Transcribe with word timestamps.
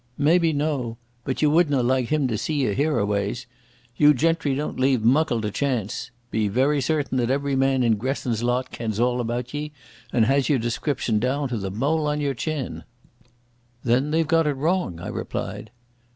"Maybe 0.17 0.51
no. 0.51 0.97
But 1.25 1.43
ye 1.43 1.47
wouldna 1.47 1.83
like 1.83 2.07
him 2.07 2.27
to 2.27 2.35
see 2.35 2.63
ye 2.65 2.73
hereaways. 2.73 3.45
Yon 3.97 4.15
gentry 4.17 4.55
don't 4.55 4.79
leave 4.79 5.03
muckle 5.03 5.41
to 5.41 5.51
chance. 5.51 6.09
Be 6.31 6.47
very 6.47 6.81
certain 6.81 7.19
that 7.19 7.29
every 7.29 7.55
man 7.55 7.83
in 7.83 7.97
Gresson's 7.97 8.41
lot 8.41 8.71
kens 8.71 8.99
all 8.99 9.21
about 9.21 9.53
ye, 9.53 9.71
and 10.11 10.25
has 10.25 10.49
your 10.49 10.57
description 10.57 11.19
down 11.19 11.49
to 11.49 11.57
the 11.59 11.69
mole 11.69 12.07
on 12.07 12.19
your 12.19 12.33
chin." 12.33 12.83
"Then 13.83 14.09
they've 14.09 14.27
got 14.27 14.47
it 14.47 14.55
wrong," 14.57 14.99
I 14.99 15.07
replied. 15.07 15.69